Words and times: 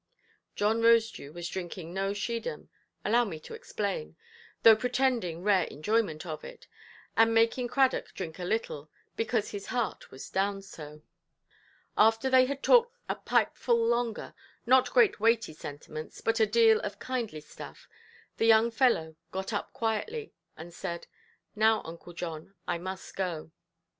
John 0.55 0.81
Rosedew 0.81 1.31
was 1.31 1.47
drinking 1.47 1.93
no 1.93 2.11
Schiedam—allow 2.11 3.23
me 3.23 3.39
to 3.41 3.53
explain—though 3.53 4.75
pretending 4.75 5.43
rare 5.43 5.65
enjoyment 5.65 6.25
of 6.25 6.43
it, 6.43 6.65
and 7.15 7.35
making 7.35 7.67
Cradock 7.67 8.11
drink 8.15 8.39
a 8.39 8.43
little, 8.43 8.89
because 9.15 9.51
his 9.51 9.67
heart 9.67 10.09
was 10.09 10.31
down 10.31 10.63
so. 10.63 11.03
After 11.95 12.31
they 12.31 12.45
had 12.45 12.63
talked 12.63 12.97
a 13.07 13.13
pipeful 13.13 13.77
longer, 13.77 14.33
not 14.65 14.89
great 14.91 15.19
weighty 15.19 15.53
sentiments, 15.53 16.19
but 16.19 16.39
a 16.39 16.47
deal 16.47 16.79
of 16.79 16.97
kindly 16.97 17.39
stuff, 17.41 17.87
the 18.37 18.45
young 18.47 18.71
fellow 18.71 19.15
got 19.31 19.53
up 19.53 19.71
quietly, 19.71 20.33
and 20.57 20.73
said, 20.73 21.05
"Now, 21.55 21.83
Uncle 21.85 22.13
John, 22.13 22.55
I 22.67 22.79
must 22.79 23.15
go". 23.15 23.51